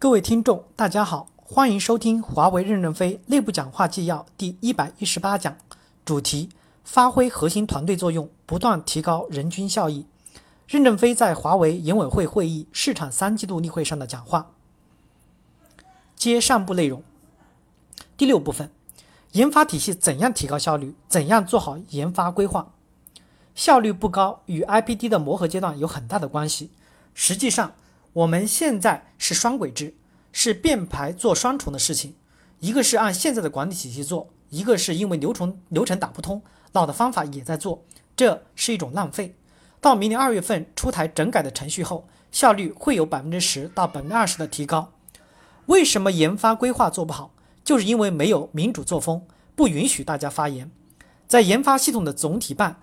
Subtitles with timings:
[0.00, 5.58] 各位听众，大家好，欢迎收听华为任正非内部讲话纪要第一百一十八讲，
[6.04, 6.50] 主题：
[6.84, 10.06] 发挥核心团队作用，不断提高人均效益。
[10.68, 14.52] 任正非在华为研委会会议市场三季度例会上的讲话。
[16.14, 17.02] 接上部内容，
[18.16, 18.70] 第六部分，
[19.32, 20.94] 研发体系怎样提高效率？
[21.08, 22.70] 怎样做好研发规划？
[23.56, 26.70] 效率不高与 IPD 的磨合阶段有很大的关系。
[27.14, 27.72] 实际上，
[28.12, 29.94] 我们现在是双轨制，
[30.32, 32.14] 是变排做双重的事情，
[32.60, 36.42] 一个是按现在的管理体系做，一个是因为流程流程打不通，
[36.72, 37.84] 老的方法也在做，
[38.16, 39.34] 这是一种浪费。
[39.80, 44.92] 到明年二月份出台整改的程序后，效率会有百分之十到百分之二十的提高。
[45.66, 47.32] 为什么研发规划做不好？
[47.62, 49.22] 就是因为没有民主作风，
[49.54, 50.70] 不允许大家发言。
[51.28, 52.80] 在研发系统的总体办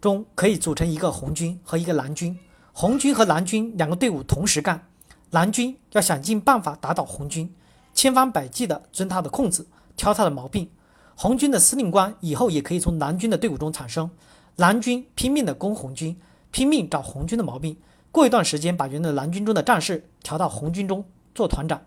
[0.00, 2.38] 中，可以组成一个红军和一个蓝军。
[2.72, 4.88] 红军和蓝军两个队伍同时干，
[5.30, 7.54] 蓝军要想尽办法打倒红军，
[7.92, 10.70] 千方百计地钻他的空子，挑他的毛病。
[11.14, 14.10] 红军的司令官以后也可以从蓝军的队伍中产生，
[14.56, 16.18] 蓝军拼命地攻红军，
[16.50, 17.76] 拼命找红军的毛病。
[18.10, 21.82] 过一段时间，把原来蓝军中的战士调到红军中做团长。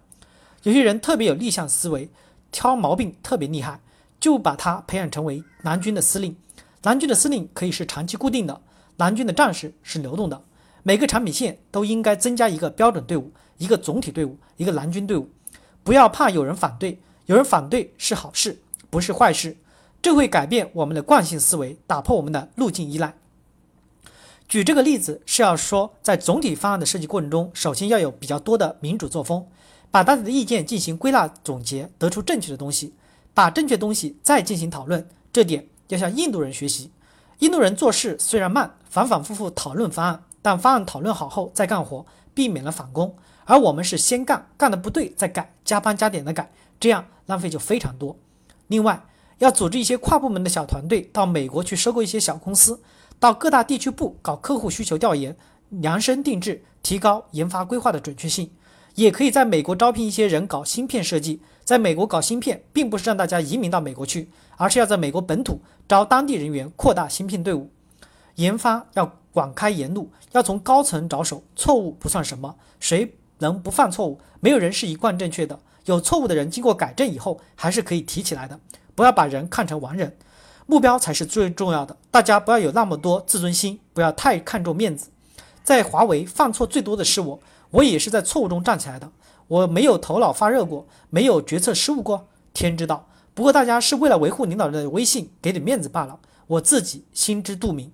[0.64, 2.10] 有些人特别有逆向思维，
[2.52, 3.82] 挑毛病特别厉害，
[4.20, 6.36] 就把他培养成为蓝军的司令。
[6.84, 8.62] 蓝军的司令可以是长期固定的，
[8.98, 10.44] 蓝军的战士是流动的。
[10.88, 15.28] 每个产品线都应该增加一个标准队伍，一个总体队伍，一个蓝军队伍。
[15.84, 18.62] 不要怕有人反对，有人反对是好事，
[18.92, 19.58] 不是坏事。
[20.00, 23.16] 这会改变我们的惯性思维，打破我们的路径依赖。
[24.48, 29.44] 举这个例子是要说，在总体方案的设计过程中，首先要有比较多的民主作风，
[29.90, 32.94] 把大家的意见进行归纳总结，得出正确的东西，
[33.34, 35.10] 把正确东西再进行讨论。
[35.34, 36.92] 这点要向印度人学习。
[37.40, 40.24] 印度人做事虽然慢，反反复复讨论方案。
[40.46, 43.16] 但方案讨论好后再干活，避免了返工。
[43.46, 48.16] 而我们是先干，干的不对再改，加班加点的改，这样浪费就非常多。
[48.68, 49.04] 另外，
[49.40, 52.80] 要组织一些跨部门的小团队到美国去收购一些小公司，
[53.20, 55.36] 到各大地区部搞客户需求调研，
[55.70, 58.52] 量身定制，提高研发规划的准确性。
[58.94, 61.42] 也可以在美国招聘一些人搞芯片设计。
[61.64, 67.72] 在美国搞芯片，并不是让大家移民到美国去，而是要在美国本土招当地人员，扩大芯片队伍。
[68.36, 69.12] 研发要。
[69.36, 71.44] 广开言路，要从高层着手。
[71.58, 74.18] 错误不算什么，谁能不犯错误？
[74.40, 75.60] 没有人是一贯正确的。
[75.84, 78.58] 有错误的人，经过改正以后，还是可以提起来的。
[78.96, 80.16] 不要把人看成完人，
[80.66, 81.98] 目标才是最重要的。
[82.10, 85.10] 大家不要有那么多自尊心，不要太看重面子。
[85.66, 87.40] 在华为，犯错最多的是我，
[87.72, 89.12] 我也是在错误中站起来的。
[89.48, 93.10] 我没有头脑发热过，没有决策失误过，天知道。
[93.34, 96.18] 不过大家是为了维护领导人的威信，给点面子罢了。
[96.48, 97.92] 我自己心知肚明。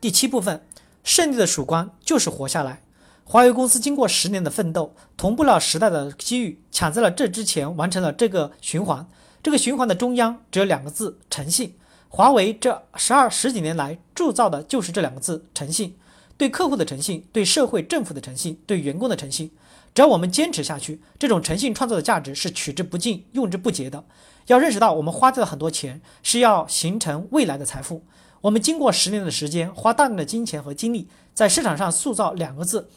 [0.00, 0.62] 第七部分，
[1.02, 2.82] 胜利的曙光就是活下来。
[3.24, 9.04] 华为公司经过十年的奋斗，同步了时代的机遇，抢在了这之前完成了这个循环。
[9.42, 11.74] 这个循环的中央只有两个字：诚信。
[12.08, 15.96] 华为这十二十几年来铸造的就是这两个字：诚信。
[16.36, 19.50] 对客户的诚信，对社会政府的诚信，对员工的诚信。
[19.92, 24.04] 只要我们坚持下去，这种诚信创造的价值是取之不尽、用之不竭的。
[24.46, 28.04] 要认识到，我们花掉了很多钱，是要形成未来的财富。
[28.42, 32.88] 我们经过十年的时间，花大量的金钱和精力，在市场上塑造两个字：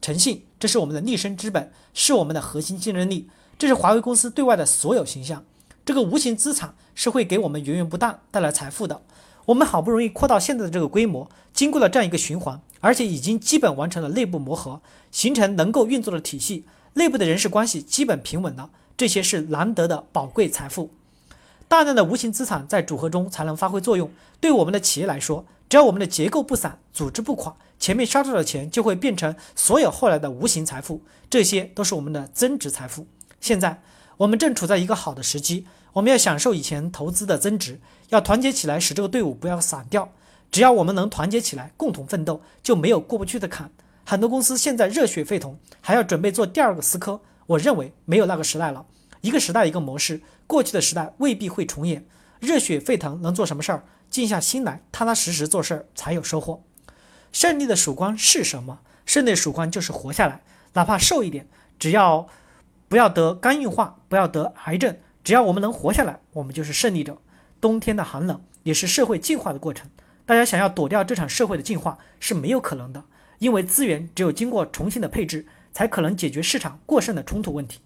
[0.00, 0.44] 诚信。
[0.60, 3.28] 这是我们的立身之本，是我们的核心竞争力，
[3.58, 5.44] 这是华为公司对外的所有形象。
[5.84, 9.02] 这个无形资产是会给我们源源不断带来财富的。
[9.46, 14.80] 我们好不容易扩到现在的这个规模，经过了这样一个循环，而且已经基本完成了内部磨合，
[15.10, 18.70] 形成能够运作的体系，内部的人事关系基本平稳了。
[18.96, 20.90] 这些是难得的宝贵财富。
[21.74, 24.08] 大量的无形资产在组合中才能发挥作用。
[24.38, 33.08] 对我们的企业来说，只要我们的结构不散，组织不垮，前面烧掉的钱就会变成所有后来的无形财富，这些都是我们的增值财富。
[33.40, 33.82] 现在
[34.18, 37.80] 我们正处在一个好的时机，我们要享受以前投资的增值，
[38.10, 40.08] 要团结起来，使这个队伍不要散掉。
[40.52, 43.68] 只要我们能团结起来，共同奋斗，就没有过不去的坎。
[44.04, 48.86] 很多公司现在热血沸腾，还要准备做第二个思科，我认为没有那个时代了。
[49.24, 52.04] 一个时代一个模式，过去的时代未必会重演。
[52.40, 53.84] 热血沸腾能做什么事儿？
[54.10, 56.62] 静下心来，踏踏实实做事儿才有收获。
[57.32, 58.80] 胜利的曙光是什么？
[59.06, 60.42] 胜利的曙光就是活下来，
[60.74, 61.48] 哪怕瘦一点，
[61.78, 62.28] 只要
[62.86, 64.94] 不要得肝硬化，不要得癌症，
[65.24, 67.16] 只要我们能活下来，我们就是胜利者。
[67.62, 69.88] 冬天的寒冷也是社会进化的过程。
[70.26, 73.02] 大家想要躲掉这场社会的进化是没有可能的，
[73.38, 77.80] 因为资源只有经过重新的配置，才可能解决市场过剩的冲突问题。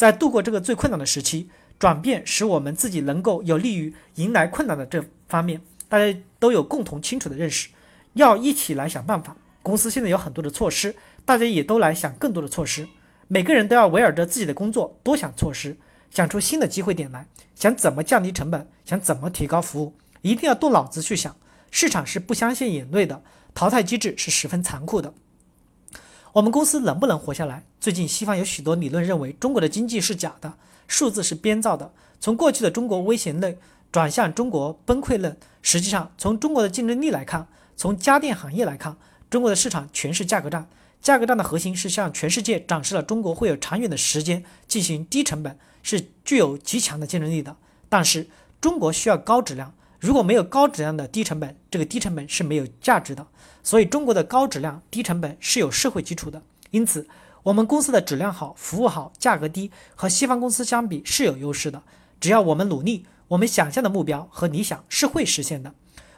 [0.00, 5.60] 在度过这个最困难的时期，转变使我们自己能够有利于迎来困难的这方面，
[5.90, 7.68] 大家都有共同清楚的认识，
[8.14, 9.36] 要一起来想办法。
[9.62, 10.94] 公司现在有很多的措施，
[11.26, 12.88] 大家也都来想更多的措施。
[13.28, 15.76] 每个人都要围绕着自己的工作多想措施，
[16.10, 19.92] 想出新的机会点来，想怎么降低成本，想怎么提高服务，
[20.22, 21.36] 一定要动脑子去想。
[21.70, 25.12] 市场是不相信眼泪的，淘汰机制是十分残酷的。
[26.32, 27.64] 我们公司能不能活下来？
[27.80, 30.54] 最近西方有许多理论认为中国的经济是假的，
[30.86, 31.92] 数字是编造的。
[32.20, 33.58] 从过去的中国危险论
[33.90, 38.96] 转向中国崩溃论，实际上从中国的竞争力来看，从家电行业来看，
[39.28, 40.68] 中国的市场全是价格战。
[41.02, 47.56] 价格战的核心是向全世界展示了中国会有长远的时间进行低成本，是具有极强的竞争力的。
[47.88, 48.28] 但是
[48.60, 53.26] 中国需要高质量，如果没有高质量的低成本，这个低成本是没有价值的。
[53.62, 56.42] 所以，中国的高质量、低成本是有社会基础的。
[56.70, 57.06] 因此，
[57.42, 61.82] 我们公司的质量好、服务好、价格低，和西方公司相比是有优势的。
[62.18, 65.74] 只要我们努力，我们想象的目标和理想是会实现的。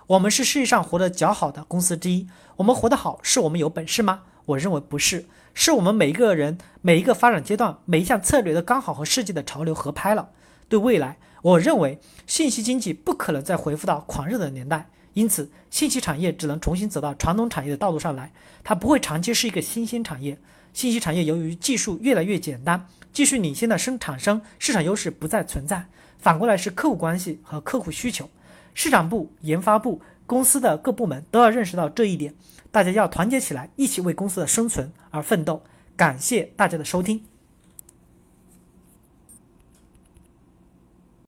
[0.07, 2.29] 我们是世界上活得较好的公司之一。
[2.57, 4.23] 我们活得好，是我们有本事吗？
[4.47, 10.31] 我认为不是，是我们每一个人、每一个发展阶段、每一项策略都刚好和世界的潮流合拍了。
[10.69, 14.89] 对未来，我认为信息经济不可能再回复到狂热的年代。
[15.15, 18.33] 因此，信息产业只能重新走到传统产业的道路上来，
[18.65, 20.39] 它不会长期是一个新兴产业。
[20.73, 25.85] 信息产业由于技术越来越简单，技术领先的生产生市场优势不再存在，
[26.19, 28.31] 反过来是客户关系和客户需求。
[28.73, 32.35] 市场部、研发部、公司的各部门都要认识到这一点，
[32.71, 35.63] 大家要团结起来，一起为公司的生存而奋斗。
[35.95, 37.32] 感谢大家的收听。